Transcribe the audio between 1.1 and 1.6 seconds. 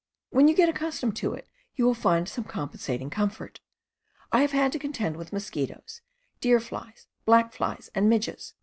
to it